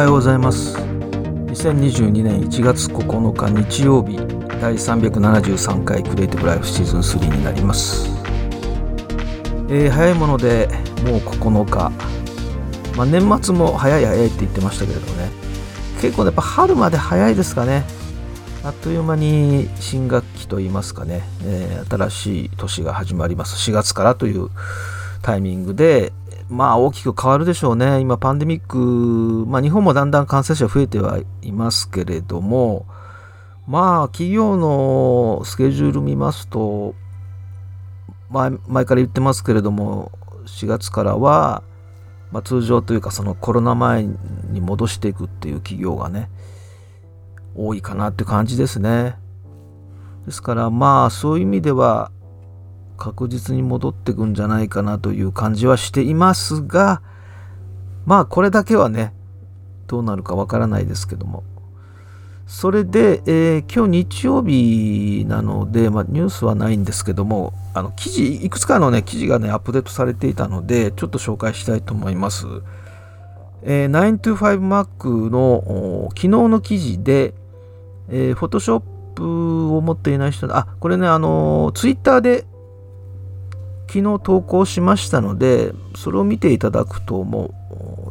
[0.00, 0.78] はようございます。
[0.78, 4.16] 2022年1月9日日曜日
[4.58, 8.08] 第373回クリエイティブライフシーズン3になります、
[9.68, 10.70] えー、早いもので
[11.04, 11.90] もう9日、
[12.96, 15.28] まあ、年末も早い早いって言ってましたけれどもね。
[16.00, 17.84] 結構やっぱ春まで早いですかね。
[18.64, 23.70] あっという間に新学期といいますかね、えー、新しい年が始まります。
[23.70, 24.48] 4月からという
[25.20, 26.14] タイミングで、
[26.50, 28.00] まあ大きく変わるでしょうね。
[28.00, 32.86] 今パンデミック、まあ日本もだんだん感染者増えてはいますけれども、
[33.68, 36.94] まあ企業のスケジュール見ますと、
[38.30, 40.10] 前前から言ってますけれども、
[40.46, 41.62] 4月からは、
[42.32, 44.06] まあ、通常というかそのコロナ前
[44.50, 46.28] に戻していくっていう企業がね、
[47.54, 49.16] 多いかなって感じですね。
[50.26, 52.10] ですからまあそういう意味では
[53.00, 57.02] 確実に戻ってくんじゃないかなという感じはしていますが
[58.04, 59.14] まあこれだけはね
[59.86, 61.42] どうなるかわからないですけども。
[62.46, 72.46] それで、えー、今日日曜日なので、まあ、ニュースはないんですけどもあの記事いくつかのね記事がねアップデートされていたのでちょっと紹介したいと思います、
[73.62, 77.34] えー、925Mac の昨日の記事で、
[78.08, 82.46] えー、Photoshop を持っていない人あこれねあのツイッターで
[83.90, 87.52] 昨日投稿しましたので、それを見ていただくとも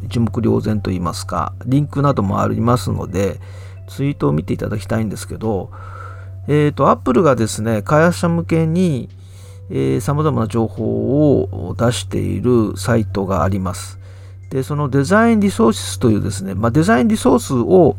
[0.02, 3.40] う一目瞭然と言いますか、リンクなどもありますので、
[3.88, 5.70] ツイートを見ていただきたいんですけど、
[6.48, 9.08] えっ、ー、と、Apple がですね、開発者向けに、
[9.70, 13.98] えー、様々な情報を出しているサイトがあります。
[14.50, 17.96] で、そのデザインリソースというですね、まあ、デザインリソースを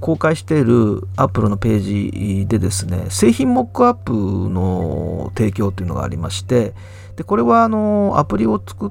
[0.00, 6.74] 公開している Apple のページでですね、製品モックアップの提供というのがありまして、
[7.18, 8.90] で、これはあの、アプリを作っ、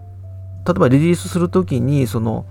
[0.65, 2.45] 例えばリリースするときに、その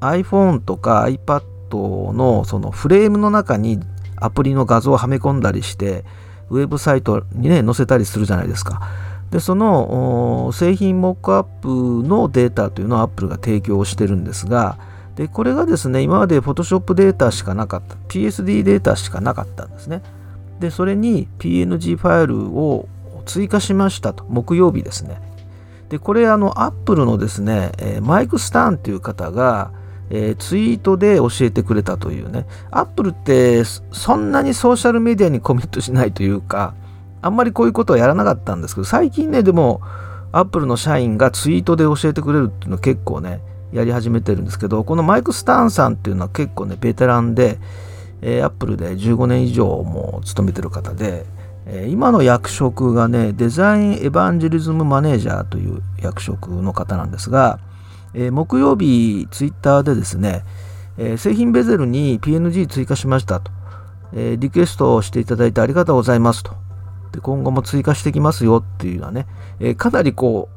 [0.00, 3.80] iPhone とか iPad のそのフレームの中に
[4.16, 6.04] アプリの画像をはめ込んだりして、
[6.50, 8.82] ウェブサイトにね、載せたりするじゃないですか。
[9.30, 14.76] で、その製品モックアップのデータというのを Apple が提供してるんですが、
[15.16, 20.02] で、これがですね、今まで Photoshop データしかなかった、PSD データしかなかったんですね。
[20.60, 22.88] で、それに PNG ファイルを
[23.28, 25.20] 追加しましたと、木曜日ですね。
[25.88, 27.72] で、これ、あの、アップルのですね、
[28.02, 29.70] マイク・スターンという方が、
[30.10, 36.74] えー、ツイートで教えてくれたというね、アップルってそんなにソーシャルメディアにコミットしないというか、
[37.20, 39.80] あんまりこういうことはやらなかったんですけど、最近ね、でも、
[40.32, 43.40] アップルの社員がツイートで教えてくれるっていうのは結構ね、
[43.72, 47.58] やり始めてるんですけど、このマイク・スターンさんっていうのは結構ね、ベテランで、
[48.22, 51.26] えー、アップルで15年以上も勤めてる方で、
[51.88, 57.58] 今の役職がね、デザインエヴァンジェリズムマネージャーという役職の方なんですが、
[58.14, 60.44] え、木曜日、ツイッターでですね、
[60.96, 63.52] え、製品ベゼルに PNG 追加しましたと、
[64.14, 66.52] え、リクエストをしていただいてありがとうございますと。
[67.12, 69.26] で今後も追加してきますよっていうようなね、
[69.60, 70.48] えかなりこ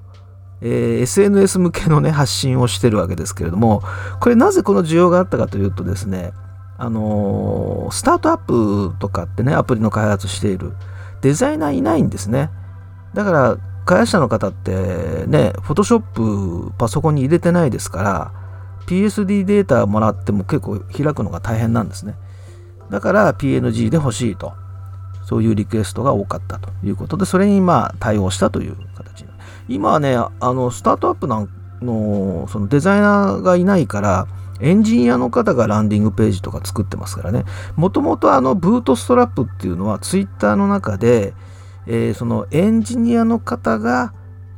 [0.61, 3.83] う、え SNS 向けのね、発信をしてるわけですけれども、
[4.21, 6.31] これなぜこの需要があったかというとですね、
[6.77, 10.73] あのスタートアップとかってね、アプリの開発している。
[11.21, 12.49] デザイナーいないんですね。
[13.13, 15.99] だから、開発者の方ってね、フォトショッ
[16.69, 18.31] プパソコンに入れてないですから、
[18.87, 22.15] PSD データもらっても結構開くのが大変なんですね。
[22.89, 24.53] だから PNG で欲しいと。
[25.23, 29.25] そういうリクエストが多かったということで、それにまあ対応したという形。
[29.69, 31.47] 今はね、あの、スタートアップの
[32.49, 34.27] そのデザイナーがいないから、
[34.61, 37.45] エンジニアの方がランディングページとか作ってますからね。
[37.75, 41.33] もともとあのブートストラップっていうのはツイッターの中で、
[41.87, 44.13] えー、そのエンジニアの方が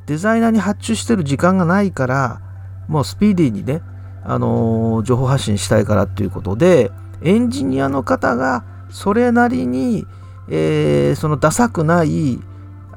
[0.06, 2.42] デザイナーに発注してる時間がないから、
[2.88, 3.82] もうスピーディーにね、
[4.24, 6.92] あのー、情報発信したいからっていうことで、
[7.22, 10.06] エンジニアの方がそれなりに、
[10.50, 12.40] えー、そのダサくない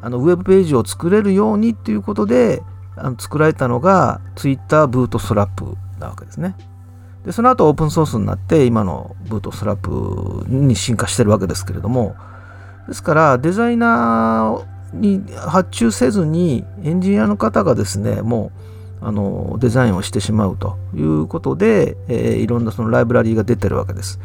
[0.00, 2.62] あのウェブページを作れるようにっていうことで
[2.97, 6.56] あの作られたのが Twitter ブートストラップなわけですね。
[7.26, 12.14] でその後オープンソースになって今のブートストラップに進化してるわけですけれども
[12.86, 18.52] ですからデザイナーに発注せずにエンジニアの方がですねも
[19.02, 24.18] うあのデザインをしてしまうということで、えー、いろんなそのライブラリーが出てるわけです。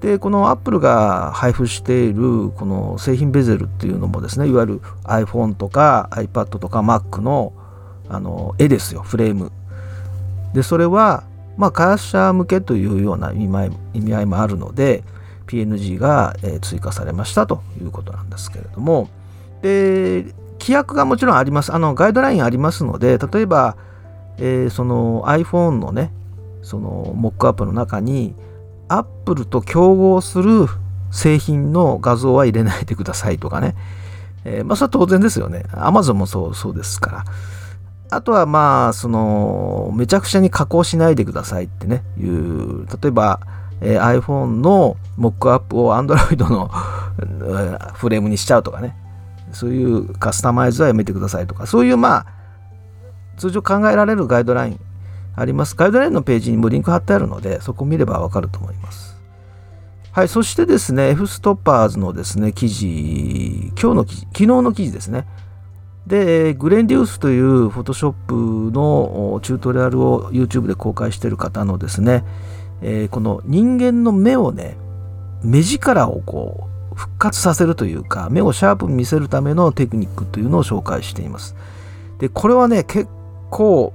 [0.00, 7.52] でこのアップルが配布しているこの製品ベゼルっていうのもですねいわゆる iPhone とか iPad とか Mac の
[8.08, 9.50] あの絵ですよフレーム
[10.54, 11.24] でそれは
[11.58, 15.02] まあ、開発者向けというような意味合いもあるので
[15.48, 19.10] PNG が追加されましたということなんですけれども。
[19.60, 21.72] で規約がもちろんあります。
[21.72, 23.76] あのガイドラインありますので例えば、
[24.38, 26.12] えー、その iPhone のね
[26.62, 28.34] そのモックアップの中に
[28.88, 30.66] アップルと競合する
[31.10, 33.74] 製品の画像は入れないでくださいとかね、
[34.44, 35.64] えー、まあそれは当然ですよね。
[35.70, 37.24] Amazon もそうそうですから。
[38.10, 43.40] あとはまあそのめちゃくちゃに加工しないでくださいってねいう例えば、
[43.80, 46.68] えー、iPhone のモックアップを Android の
[47.94, 48.96] フレームにしちゃうとかね
[49.52, 52.26] そういうカスタマイズはやめてくださいとかそういうまあ
[53.36, 54.80] 通常考えられるガイドライン
[55.38, 55.76] あります。
[55.76, 59.16] ガイドラインのページにもリンク貼ってあるので、そこを見ればわかると思います。
[60.10, 65.26] はい、そしてですね、F ストッパーズのですね、記事、今日の記事、昨日の記事ですね。
[66.08, 72.24] で、グレンデュースという Photoshop のチュートリアルを YouTube で公開している方のですね、
[72.80, 74.76] えー、この人間の目をね、
[75.44, 81.54] 目力をこう復活させるというか、目をシャープに見せるためのテクニックというのを紹介しています。
[82.18, 83.08] で、これはね、結
[83.50, 83.92] 構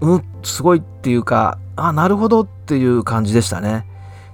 [0.00, 3.86] うん、すごいっていうか、あ、なるほどっていう感じでしたね。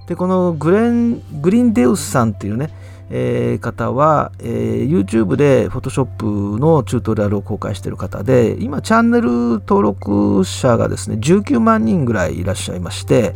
[0.07, 2.69] で、このグレン、グリーンデウスさんっていうね、
[3.13, 9.29] えー、方は、えー、YouTube で Photoshop のチュートリアルを公開している方で、今チャンネル
[9.59, 13.35] 登録者がですね、19万人ぐらいいらっしゃいまして、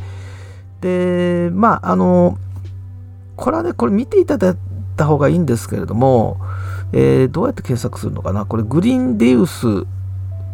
[0.79, 2.37] で、まあ、あの、
[3.35, 4.57] これはね、これ見ていただい
[4.95, 6.37] た方がいいんですけれども、
[6.93, 8.45] えー、どうやって検索するのかな？
[8.45, 9.85] これ、グリーンディウス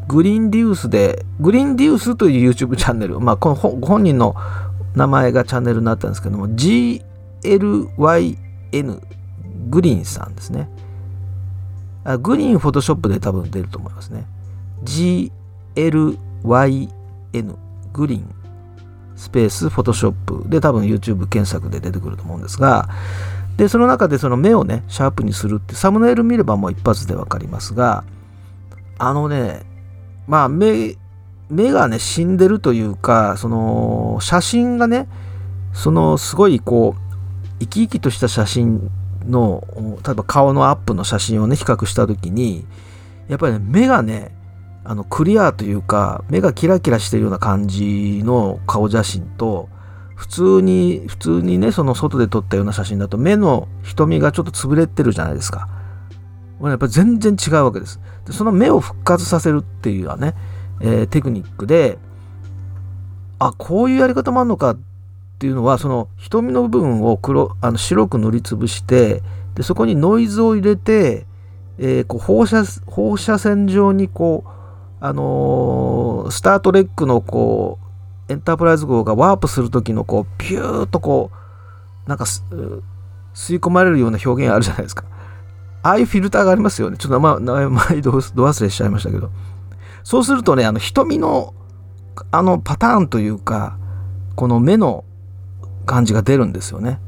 [0.07, 4.35] グリーンデュースで、グリーンデュースという YouTube チャンネル、まあ、このご本人の
[4.95, 8.37] 名前がチャンネルになったんですけども GLY、
[8.71, 9.01] N、
[9.69, 10.69] グリーンさんですね。
[12.03, 14.25] あグリーンフォトショップで多分出ると思いますね。
[14.83, 15.31] GLYN、
[17.93, 18.35] グリーン、
[19.15, 20.11] スペースフォトショッ
[20.43, 22.89] プで多分 YouTube 検索で出てくると思うんですが、
[23.57, 28.03] で、その中でその目をね、シャープにするってサムネイル見ればもう一発でわかりますが、
[28.97, 29.61] あのね、
[30.27, 30.95] まあ目、
[31.49, 35.07] 目がね、死んでるというか、その、写真がね、
[35.73, 37.10] その、すごいこう、
[37.61, 38.89] 生き生きとした写真
[39.27, 39.63] の、
[40.03, 42.65] 例えば顔のアップの写真をね、比較した時に、
[43.27, 44.35] やっぱりね、目がね、
[44.83, 49.69] あの、クリアというか、目がキラキラしてるような感じの顔写真と、
[50.15, 55.69] 普通に、普通にね、その外で撮ったような写真だと、目の瞳がちょっと潰れてるじゃないですか。
[56.59, 57.99] これやっぱり全然違うわけです。
[58.25, 60.35] でその目を復活させるっていうのはね、
[60.79, 61.99] えー、テクニックで、
[63.39, 64.77] あ、こういうやり方もあるのかっ
[65.41, 69.23] ていうのは、その瞳の部分を黒あの白く塗りつぶして、
[69.55, 71.25] でそこにノイズを入れて、
[71.79, 74.49] えー、こう放射放射線状にこう、
[74.99, 77.79] あのー、スター・トレックのこ
[78.29, 81.31] うエンタープライズ号がワープする時のこうピューッとこ
[82.05, 85.05] うなんか吸い込まれるような表現あるじゃないですか。
[85.81, 86.97] ああいうフィルターがありますよね。
[86.97, 89.31] ちょっと名前、前ど忘れしちゃいましたけど。
[90.03, 91.55] そうするとね、あの瞳の
[92.29, 93.79] あのパターンというか、
[94.35, 95.03] この目の
[95.91, 96.99] 感じが出るんですよね。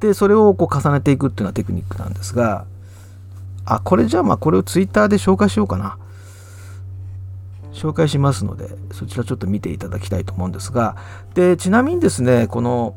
[0.00, 2.64] で、それをこう重ねていくっていうのはテクニックなんですが、
[3.64, 5.98] あ、これじゃあまあこれをツイッターで紹介しようかな。
[7.72, 10.96] 紹介しますので、そちらちょっと見ていただきたいと思うんですが、
[11.34, 12.96] で、ちなみにですね、この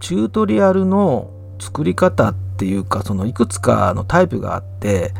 [0.00, 1.30] チュートリアルの
[1.60, 5.12] 作り方っていうかそのいくつかのタイプがあって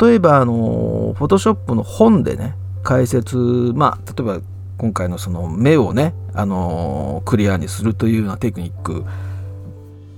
[0.00, 3.36] 例えばあのフォトショップの本でね解説
[3.74, 4.40] まあ例えば
[4.80, 9.04] 今回のその目をねあのクリアにするというようなテクニック。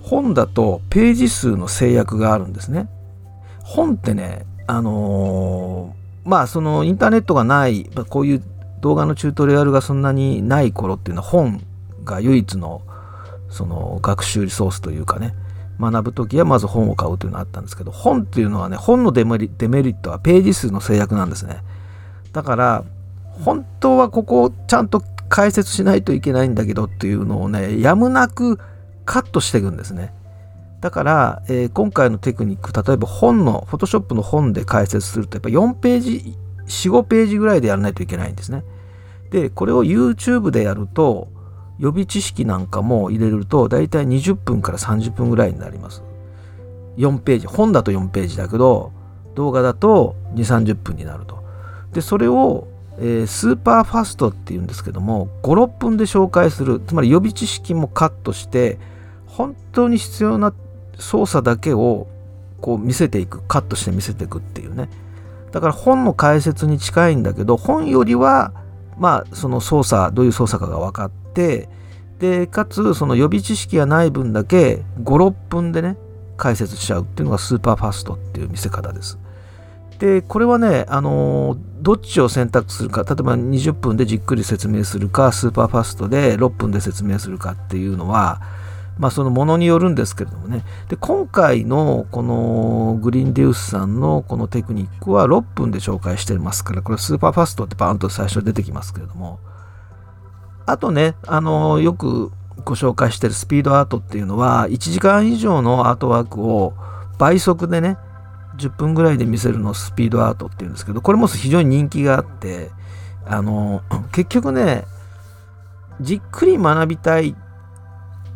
[0.03, 2.89] 本だとページ数の制約があるんですね。
[3.65, 8.43] 本ってねあのまあそのインターネットがないこういう
[8.81, 11.61] 動画のチュートリアルがそんなにない頃っていうのは本
[12.05, 12.83] が唯一の
[13.49, 15.35] その学習リソースというかね
[15.81, 21.65] 学ぶ時はまず本を買うというのがあったんですけど本っていうのはね本のデメリットはページ数の制約なんですね。
[22.33, 22.85] だから
[23.41, 28.59] 本当はここをちゃんと解説しないといけないんだけどっていうのをねやむなく
[29.05, 30.13] カットしていくんですね
[30.81, 36.37] だから、えー、今回のテクニック例えば本のフォトショップの本で解説するとやっぱ4ページ
[36.67, 38.65] 45ページぐらいでやらないといけないんですね
[39.31, 41.29] でこれを YouTube でやると
[41.79, 46.03] 予備知識なんかも入れると大体20分から30分ぐらいになります。
[46.97, 48.93] 4ページ、本だと4ページだけど、
[49.35, 51.43] 動画だと2、30分になると。
[51.93, 52.69] で、それを、
[52.99, 56.81] えー、スーパーファストっていうんですけども、5、6分で紹介する。
[56.87, 58.79] つまり予備知識もカットして、
[59.27, 60.53] 本当に必要な
[60.99, 62.07] 操作だけを
[62.61, 63.41] こう見せていく。
[63.43, 64.89] カットして見せていくっていうね。
[65.53, 68.53] だから本の解説に近いんだけど、本よりは、
[68.99, 71.69] まあ、その操作、どういう操作かが分かって、
[72.19, 75.97] で、かつ、その予備知識がない分だけ、5、6分でね、
[76.37, 79.19] 解説しちゃうっていうのが super fast っていう見せ方です。
[80.03, 88.43] でこれはね、あのどっちを選択するか例えば20分でじっくり説明するか super fast で6分で説明するかっていうのは
[88.99, 90.65] まあそのものによるんですけれどもね。
[90.89, 99.39] で今回のこの Glyn Dewis さんのこのテクニックは6分で紹介してますからこれ super fast ってバーンと最初出てきますけれども。
[100.67, 102.33] あとねあのよく
[102.65, 106.75] ご紹介してるスピードアートっていうのは1時間以上のアートワークを
[107.19, 107.99] 倍速でね
[108.69, 112.71] 10分ぐらいで見せるのスピードアートっていうんですけどこれも非常に人気があって
[113.27, 114.85] あの結局ね
[116.01, 117.37] じっくり学びたい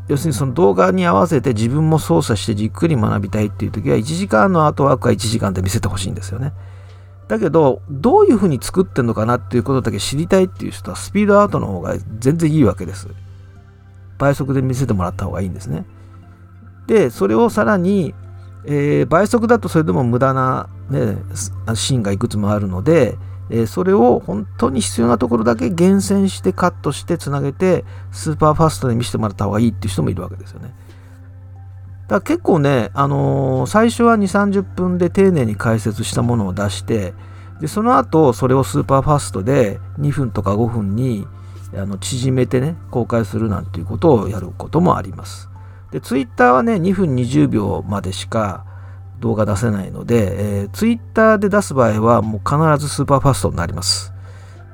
[0.09, 6.53] 要するにその動画に合わせて自分も操作してじっくり学びたいっていう時は1時間のアートワークは1時間で見せてほしいんですよね。
[7.27, 13.09] だけどどういうふうに作ってんのかなっていうことだけ知りたいっていう人はスピードアートの方が全然いいわけです。
[14.19, 15.85] 倍速で見せてもらった方がいいんですね。
[16.87, 18.15] でそれをさらに
[18.67, 21.17] えー、倍速だとそれでも無駄な、ね、
[21.75, 23.17] シーンがいくつもあるので、
[23.49, 30.75] えー、それを本当に必要なところだけ厳選してカットしてつなげてスーパーファストで見せてもらった方がいいっていう人もいるわけですよね。
[32.09, 37.15] だから結構ね、あのー、最初は2、30分で丁寧に解説したものを出して
[37.61, 41.27] でその後それをスーパーファストで2分とか5分に
[41.75, 45.49] あの縮めてね公開するなんていうことをやることもあります。
[45.97, 48.67] で、ツイッターはね、2分20秒までしか
[49.19, 54.13] 動画出せないので、えー、ツイッターで出す場合はもう必ずスーパーファーストになります。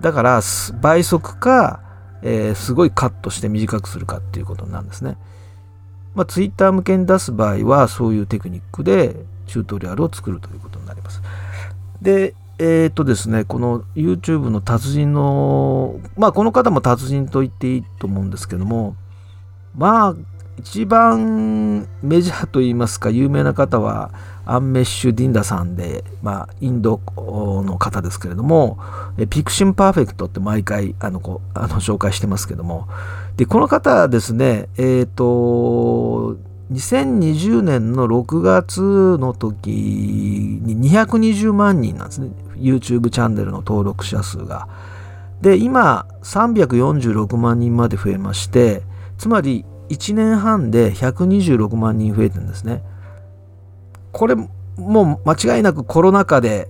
[0.01, 0.41] だから、
[0.81, 1.81] 倍速か、
[2.23, 5.17] えー、すごいカットして短くするかっていうことなんですね。
[6.17, 9.15] まあ、ツイッター向けに出す場合は、そういうテクニックで
[9.47, 11.23] チュートリアルを作るということになります。
[12.01, 18.97] で、えっ、とですね、この YouTube の達人の、まあこの方も達人と言っていいと思うんですけども、
[19.77, 20.17] まあ
[20.59, 24.13] 一番メジャーといいますか有名な方は
[24.45, 28.79] アンメッシュ・ディンダさんで、まあ、インドの方ですけれども
[29.31, 32.89] PiXimperfect って毎回あのこあの紹介してますけども
[33.37, 36.37] でこの方ですねえっ、ー、と
[36.73, 38.81] 2020年の6月
[39.19, 44.69] の時に220万人なんですね YouTube チャンネルの登録者数が。
[45.41, 48.85] で今346万人まで増えまして
[49.19, 52.83] つまり1年半で126万人増えてるんですね。
[54.13, 56.69] これもう間違いなくコロナ禍で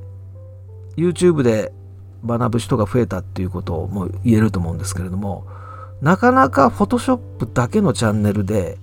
[0.97, 1.73] YouTube で
[2.25, 5.47] 学ぶ人が増えたっていうことをもう言えると思うんですけれども
[6.01, 8.79] なかなか Photoshop だけのチャンネルで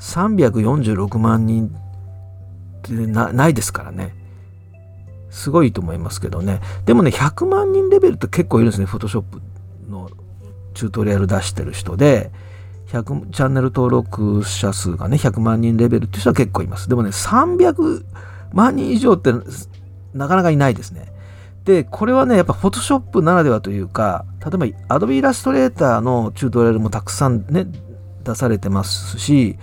[0.00, 4.14] 346万人ってないですからね。
[5.30, 6.60] すごいと思いますけどね。
[6.84, 9.24] でもね、100万人レベルって結構いるんですね、Photoshop
[9.88, 10.10] の
[10.74, 12.30] チュートリアル出してる人で。
[13.02, 16.88] 100チャンネル登録者数がね、100万人レベルっていう人は結構います。
[16.88, 18.04] でもね、300
[18.52, 19.32] 万人以上って
[20.12, 21.12] なかなかいないですね。
[21.64, 27.66] で、これはね、やっぱ Photoshop ならではというか、例えば Adobe Illustrator のチュートリアルもたくさんね、
[28.22, 29.58] 出されてますし、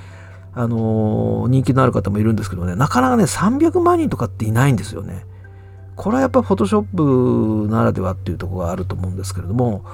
[0.53, 5.25] あのー、人気のある方もいるんですけどね、なかなかね、300万人とかっていないんですよね。
[5.95, 9.85] これはやっぱ Photoshop ならではっていうところがあると思うんですけれども、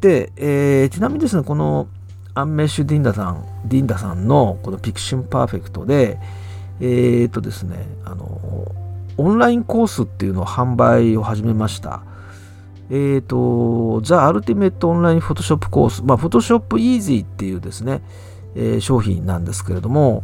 [0.00, 1.88] で、えー、ちなみにですね、この
[2.36, 6.18] アンメッシュ・ディンダさん、ディンダさんのこの PiXimperfect で、
[6.82, 8.74] えっ、とですね、あの、
[9.16, 12.02] オンラインコースっていうのを販売を始めました。
[12.90, 18.02] えっ、ー、と、 The Ultimate Online Photoshop Course、まあ、 Photoshop Easy っていうですね、
[18.54, 20.22] えー、商品なんですけれども、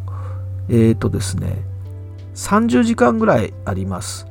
[0.69, 1.63] えっ、とですね、
[2.35, 4.27] 30時間ぐらいあります。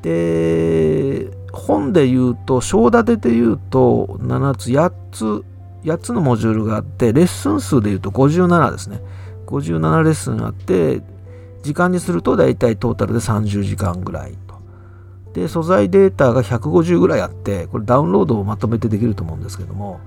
[0.00, 5.44] で、本で言うと、章立てで言うと、7つ、8つ
[5.84, 9.00] 8つのモジュールがあって、レッスン数でいうと57ですね。
[9.46, 11.02] 57レッスンあって、
[11.62, 14.54] 時間にすると大体トータルで30時間ぐらいと。
[15.34, 20.00] で、素材データが150ぐらいあって、これダウンロードをまとめてできると思うんですけども、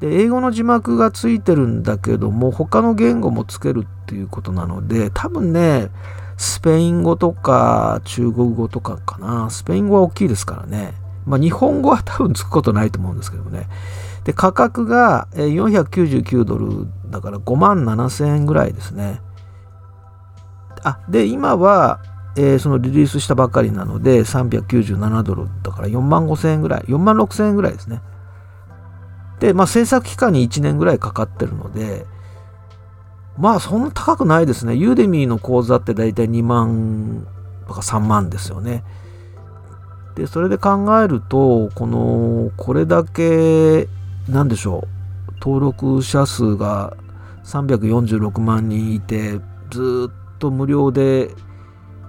[0.00, 5.90] で、英語の字幕がついてるんだけども、他の言語もつけるっていうことなので、多分ね、
[6.36, 9.50] スペイン語とか中国語とかかな。
[9.50, 10.94] スペイン語は大きいですからね。
[11.26, 13.68] まあ日本語は多分つくことないと思うんですけどもね。
[14.24, 19.20] で、価格が499ドルだから5万7000円ぐらいですね。
[20.82, 22.00] あ、で、今は、
[22.36, 28.00] えー、そのリリースしたばかりなので397ドルだから4万5000円ぐらい、4万6000円ぐらいですね。
[29.40, 32.06] で、まあ制作期間に1年ぐらいかかってるので、
[33.38, 34.74] まあそんな高くないですね。
[34.74, 37.26] ユーデミーの講座ってだいたい2万
[37.66, 38.84] とか3万ですよね。
[40.14, 43.88] で、それで考えると、この、これだけ
[44.28, 44.88] 何でしょ
[45.28, 46.96] う登録者数が
[47.44, 49.40] 346万人いて
[49.70, 51.30] ずっと無料で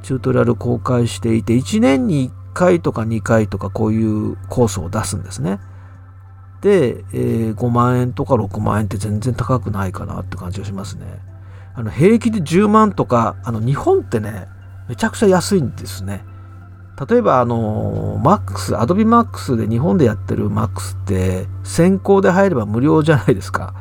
[0.04, 5.60] チュートリアル公開していて1年に1回とか2回とかこういうコースを出すんですね。
[6.62, 11.06] で、えー、5万円とか6万円って全然高くないかなって感じがしますね。
[11.74, 14.48] あの平気で10万とかあの日本ってね
[14.88, 16.24] めちゃくちゃ安いんですね。
[17.10, 23.74] 例えばあのマックスアドビマックスで日本でやってるマックスって先行で入れば無料じゃないですか。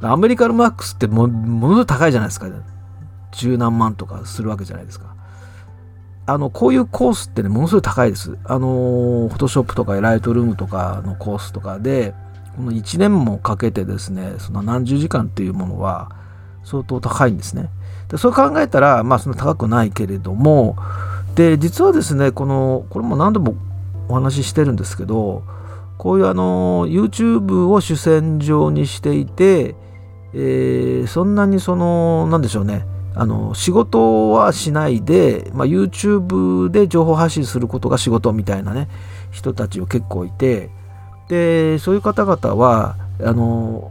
[0.00, 2.46] アメリカのマックスってもものすごい高いじゃないですか。
[3.32, 5.14] 十何万とかするわけじゃないですか。
[6.26, 8.36] あの、こういうコースってね、ものすごい高いです。
[8.44, 12.14] あの、フォトショップとかライトルームとかのコースとかで、
[12.54, 16.10] この1年もかけてですね、その何十時間っていうものは
[16.64, 17.70] 相当高いんですね。
[18.08, 20.76] でそう考えたら、まあ、そんな高くないけれども、
[21.38, 23.54] で、実はですね、この、これも何度も
[24.08, 25.44] お話ししてるんですけど、
[25.96, 29.76] こういうあの、YouTube を主戦場にしていて、
[30.34, 38.88] えー、そんなにその、なんでしょうね、あの仕事はしないで、まあ、YouTube で情報発信することが仕事みたいなね
[39.32, 40.70] 人たちを結構いて
[41.28, 43.90] でそういう方々はあの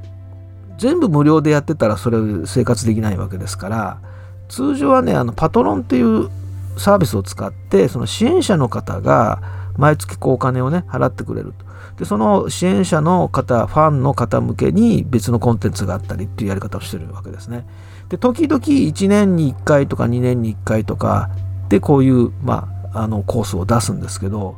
[0.77, 3.99] 全部無料でやってたらそれ生活できないわけですから
[4.47, 6.29] 通常はねあのパトロンっていう
[6.77, 9.41] サービスを使ってその支援者の方が
[9.77, 11.65] 毎月こうお金をね払ってくれると
[11.98, 17.65] でその支援者の方ファンの方向けに別のコンテンツがあったりっていうやり方をしてるわけですね。
[18.10, 21.29] で時々1年に1回とか2年に1回とか
[21.69, 24.57] でこういう、まあ、あのコースを出すんですけど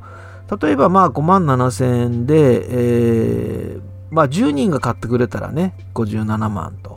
[0.61, 6.88] 例えばまあ5万7千円で、えー、まあ10人が買ってくれたらね57万と。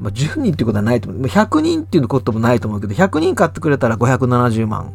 [0.00, 1.22] まあ、10人っていうことはないと思う。
[1.22, 4.92] 100人っていうこともないと思うけど、100人買ってくれたら570万。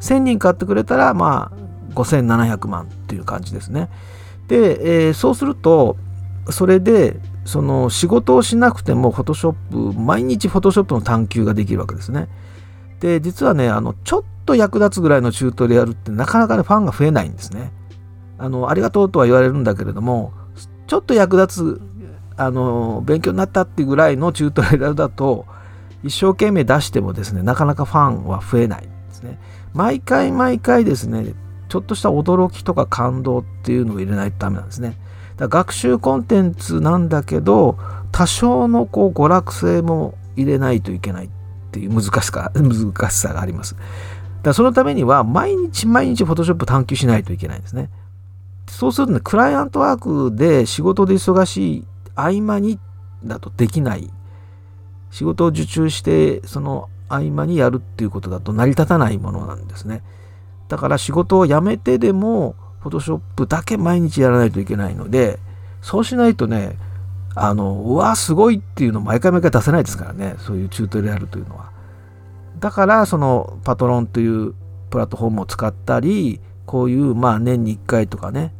[0.00, 3.88] 1000人買ってくれたら、まあ、5700万っていう感じですね。
[4.48, 5.96] で、えー、そうすると、
[6.50, 12.28] それで、その仕事をしなくてもフォトショップ毎日フォトショップの探求ができるわけですね
[13.00, 17.72] で実はねあのちょっと役立つぐらいのチュートリアルってなかなかねファンが増えないんですね
[18.38, 20.32] あのありがとうとは言われるんだけれども
[20.86, 21.82] ちょっと役立つ
[22.36, 25.46] あの勉強になったっていうぐらいのチュートリアルだと
[26.02, 29.38] 一生懸命出してもですねなかなかファンは増えないですね
[29.72, 31.34] 毎回毎回ですね
[31.68, 34.96] ちょっとした驚きとか感動っていうのを入れないとダメなんですね
[35.36, 37.78] だ学習コンテンツなんだけど
[38.12, 41.28] 多少のこう娯楽性も入れないといけないっ
[41.72, 43.76] ていう難しさ 難しさがあります。
[44.42, 47.90] だそのためには毎日毎日 Photoshop 探求しないといけないんですね。
[48.68, 52.78] そうするとね、クライアントワークで仕事で忙しい合間に
[53.24, 54.10] だとできない。
[55.10, 60.02] 仕事を受注してその合間にやるっていうことだと成り立たないものなんですね。
[60.68, 65.38] だから仕事を辞めてでもフォトショップだけ毎日やらないといけないので、
[65.80, 66.76] そうしないとね、
[67.34, 71.70] あの、うわ、すごいっていうの毎回毎回出せないですからね、そういうチュートリアルというのは。
[72.60, 74.54] だから、そのパトロンという
[74.90, 78.54] プラットフォームを使ったり、こういう、まあ、年に1回とかね、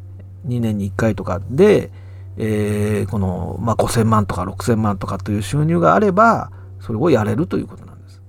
[0.47, 1.91] 2年に1回とかで、
[2.37, 8.23] えー、この、まあ、5000万とか6000万とかという収入があれば、それをやれるということなんです。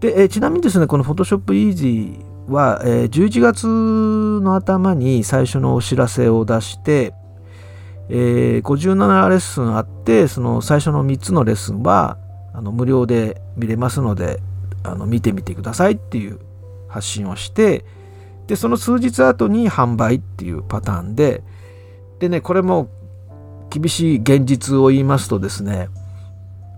[0.00, 7.12] で、えー、ちなみにですね、この Photoshop Easy は、えー、11月の頭に最初のお知らせを出して、
[8.08, 12.18] えー、57レッスンあってその最初の3つのレッスンは
[12.54, 14.40] あの無料で見れますので
[14.84, 16.38] あの見てみてくださいっていう
[16.88, 17.84] 発信をして
[18.46, 21.42] でその数日後に販売っていうパターンで
[22.18, 22.88] でねこれも
[23.70, 25.88] 厳しい現実を言いますとですね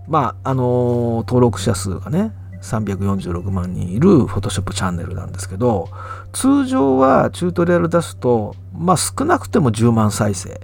[0.07, 5.89] まああの登録者数がね346万人いる Photoshop チャンネルなんですけど
[6.33, 10.59] 通常はチュートリアル出すとまあ少なくても10万再生。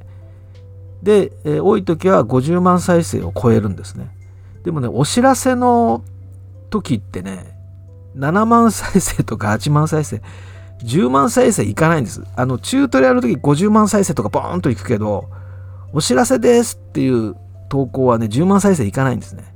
[1.04, 4.10] で、えー、多い時は50万再生を超えるんですね。
[4.64, 6.04] でもねお知らせの
[6.72, 7.56] 時ってね
[8.18, 10.22] 7万再生とか8万再生
[10.84, 15.30] 10万再生いかないんですあのチュートリアルの時50万再生とかボーンといくけど
[15.94, 17.36] お知らせですっていう
[17.70, 19.56] 投稿はね10万再生いかないんですね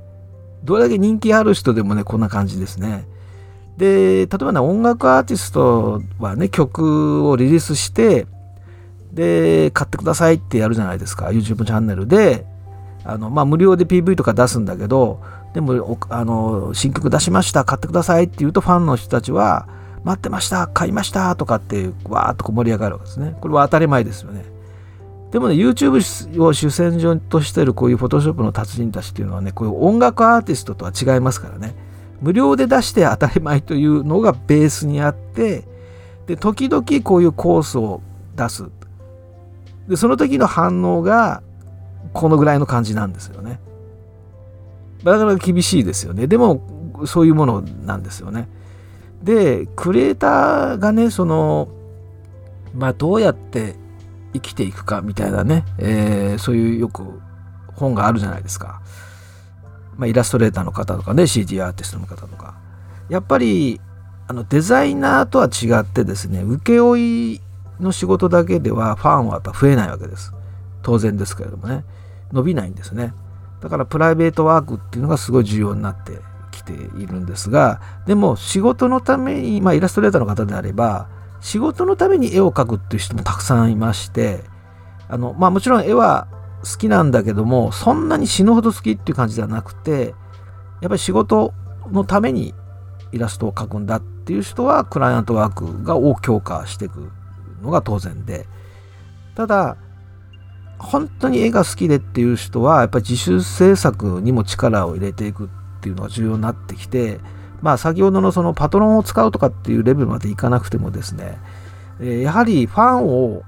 [0.64, 3.06] どれだけ人気ある人でもね、こんな感じですね。
[3.76, 8.26] で、例えばね、音楽アーティストはね、曲をリリースして、
[9.12, 12.44] で、買ってくださいってやるじゃないですか、YouTube チャンネルで。
[13.04, 15.22] あの、まあ、無料で PV とか出すんだけど、
[15.54, 19.66] でも、あの、新曲出しました、買ってくださいって言うと、ファンの人たちは、
[20.04, 23.36] 待ってました、買いましたとかって、わーっとこう盛り上がるわけですね。
[23.40, 24.44] これは当たり前ですよね。
[25.30, 31.74] でもね、YouTube を主戦場としてるこういう Photoshop の達人たちっていうのはね、こういう音楽アーティストとは違いますからね。
[32.20, 35.66] 無料で出して当たり前というのがベースにあって、
[36.26, 38.02] で、時々こういうコースを
[38.36, 38.64] 出す。
[39.88, 41.42] で、その時の反応が
[42.12, 43.60] このぐらいの感じなんですよね。
[45.04, 46.26] だから厳しいですよね。
[46.26, 46.60] でも、
[47.06, 48.48] そういうものなんですよね。
[49.22, 51.68] でクリエイターがねその
[52.74, 53.76] まあどうやって
[54.32, 57.20] 生きていくかみたいなね、えー、そういうよく
[57.74, 58.80] 本があるじゃないですか。
[59.96, 62.58] まあ、イラストレーターの方とかね CG アーティストの方とか。
[63.08, 63.80] やっぱり
[64.28, 67.40] あのデザイナーとは違ってですね請負
[67.80, 70.32] の仕事だけではファンは増えないわけです。
[70.82, 71.84] 当然ですけれどもね
[72.32, 73.12] 伸びないんですね。
[73.60, 76.18] だからプライベートワークっていうのがすごい重要になって
[76.70, 81.08] ているんですがでも仕事のために、まあ、イラストレーターの方であれば
[81.40, 84.44] 仕事のために絵を描くっていう人もたくさんいまして
[85.08, 86.28] あの、まあ、もちろん絵は
[86.62, 90.14] 好きなんだけどもそんなに死ぬほど好きっていう感じではなくて
[90.80, 91.54] やっぱり仕事
[91.90, 92.54] のために
[93.12, 97.10] イラストを描くんだっていう人はクライアントワークがを強化していく
[97.62, 98.46] のが当然で
[99.34, 99.76] ただ
[100.78, 105.50] 本当に絵が好きでっていう人はやっぱり自主制作にも力を入れていく
[105.80, 107.20] っていうのが重要になってきて
[107.62, 111.38] まあ先ほどのそのパトロンを使うとかっていうレベルまでいかなくてもですね
[112.22, 113.42] やはりファンを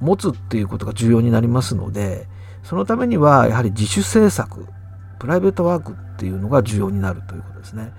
[0.00, 2.28] 持つっていうことが重要になりますので
[2.62, 4.66] そのためにはやはり自主制作
[5.18, 7.92] プライベートワークっていうのが重要になるということですね。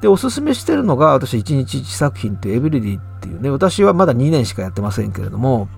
[0.00, 5.68] でおすすめしてるのが私1日1作品っていうエブリディっていうね私はまだ2年しかやってませんけれども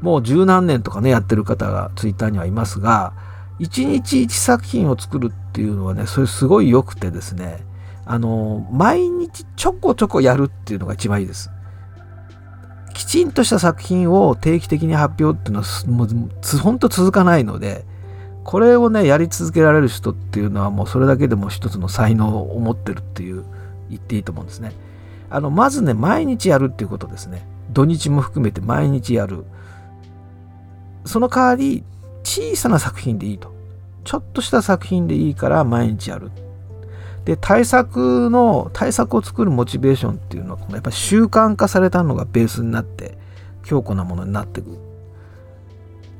[0.00, 3.12] もう十何年とかね、やってる方がツイッターにはいますが、
[3.60, 7.62] 一日一作品を作るっていうのはね、それすごい良くてですね、
[8.06, 11.50] あの、毎日ちょこちょこやるっていうのが一番いいです。
[12.94, 17.84] きちんとした作品を定期的に発表っていうのは、もう、ほんと続かないので、
[18.44, 23.44] これをね、やり続けられる人っていうのはもうそれだけでも一つの才能を持ってるっていう、
[23.90, 24.72] 言っていいと思うんですね。
[25.28, 27.46] あの、まずね、毎日やるっていうことですね。
[27.70, 29.44] 土日も含めて毎日やる。
[31.04, 31.84] その代わり
[32.30, 33.52] 小さな作品でいいと。
[34.04, 36.30] ちょっとした作品でいいから毎日やる。
[37.24, 43.18] で、対策の、対策を作るモチベーションっていうのは、やっぱ習慣化されたのがベースになって、
[43.64, 44.78] 強固なものになっていく。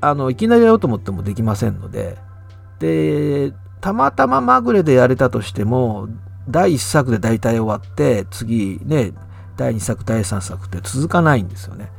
[0.01, 2.19] あの、いきなりやろうと思ってもできませんので、
[2.81, 6.09] で、たまたままぐれでやれたとしても、
[6.49, 9.13] 第1作で大体終わって、次ね、
[9.57, 11.93] 第2作、第3作って続かないんですよね。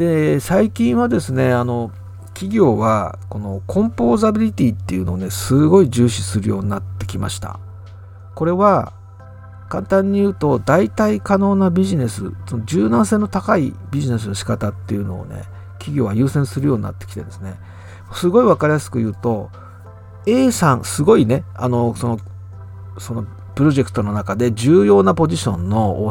[0.00, 1.90] で最近はですねあの
[2.40, 7.60] 企業はこのコンポーザビリティっていうのをねすごい重視するようになってきました。
[8.34, 8.94] これは
[9.68, 15.42] 簡単に言うと代替可能なビジネスその柔軟性の高いビジネスの仕方っていうのをね
[15.74, 17.58] 企業は優先するようになってきてですね。
[18.14, 19.50] すごい分かりやすく言うと
[20.24, 22.18] A さんすごいねあのその
[22.96, 26.10] そのプロジェクトの中で重要なポジションの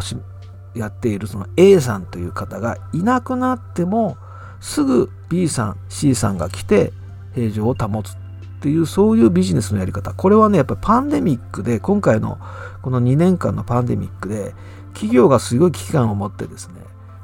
[0.75, 4.17] やっているその A さんという方がいなくなっても
[4.59, 6.93] すぐ B さん C さんが来て
[7.33, 8.15] 平常を保つっ
[8.61, 10.13] ていうそういうビジネスのやり方。
[10.13, 12.39] これはねやっぱりパンデミックで今回の
[12.81, 14.53] この2年間のパンデミックで
[14.93, 16.73] 企業がすごい危機感を持ってですね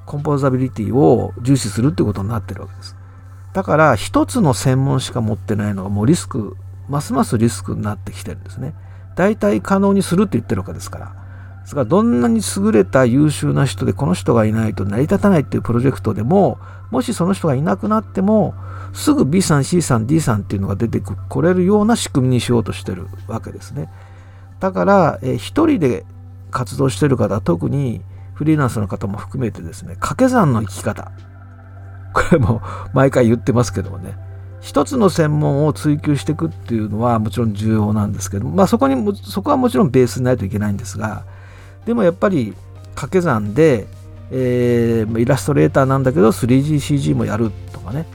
[0.05, 2.95] コンポーザビリティを重視するってことになってるわけです。
[3.53, 6.55] だから一つの専門しか持ってないのがもうリスク
[6.87, 8.73] ますますリスクになってきてるんですね。
[9.15, 11.24] 大体可能にするって言ってるわけですから。
[11.65, 16.59] ですからどんなに優れた優秀な人でこの人がいないと成り立たないっていうプロジェクトでも
[16.91, 18.53] もしその人がいなくなっても
[18.93, 23.89] すぐ B さん C さん D さんっていうのが出てこれるような仕組みにしようとしてるわけですね。
[24.59, 26.05] だからえ一人で
[26.51, 28.01] 活動してる方特に
[28.35, 31.11] フリーランスの方も含めてですね掛け算の生き方。
[32.13, 32.61] これも
[32.93, 34.15] 毎回言ってますけどもね。
[34.61, 41.23] 一つの専門を追求していくっていうのはもちろん重要なんですけどまあそこにそこはもちろんベースにないといけないんですが
[41.85, 42.53] でもやっぱり
[42.95, 43.87] 掛け算で、
[44.31, 48.05] えー、イラストレーターなんだけど 3DCG もやるとかね。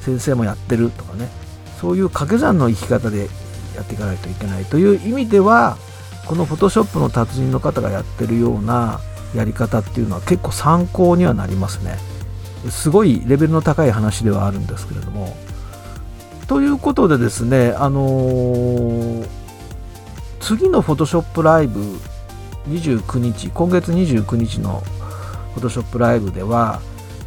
[0.00, 1.28] 先生もやってるとかね。
[1.80, 3.28] そういう掛け算の生き方で
[3.76, 5.76] やっていかないといけないという意味では
[6.26, 9.00] このフォトショップの達人の方がやってるような
[9.34, 11.98] やり方っていうのは結構参考にはなりますね。
[12.70, 15.36] すごいレベルの高い話ではあるんですけれども。
[16.46, 19.26] ということでですねあのー、
[20.40, 21.98] 次のフォトショップライブ
[22.68, 24.82] 29日今月29日の
[25.54, 26.80] フォトショップライブでは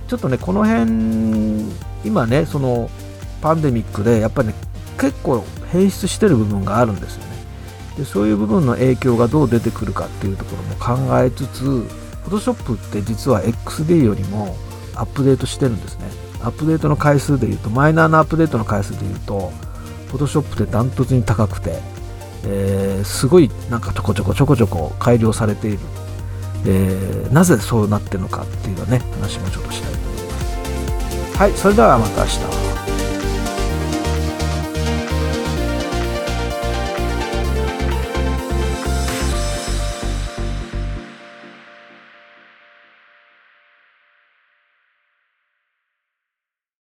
[0.07, 1.71] ちょっとねこの辺
[2.03, 2.89] 今ねその
[3.41, 4.55] パンデミックでやっぱりね
[4.99, 7.35] 結構変質してる部分があるんですよね。
[7.97, 14.55] でそういう部分の影響がどう出てくるかっていうところも考えつつフォトショップって実は XD よりも
[14.95, 16.05] アップデートしてるんですね。
[16.41, 19.51] アップデートの回数でいうとマイナーなアップデートの回数でいうと
[20.07, 21.79] フォトショップってダントツに高くて
[22.47, 25.79] えー、すごいなんかちょこちょこちょこちょこ改良されている、
[26.67, 30.39] えー、なぜそうなってるのかっていうのね話もちょっとしたいと思いま
[31.33, 31.37] す。
[31.37, 32.64] はいそれではまた明日。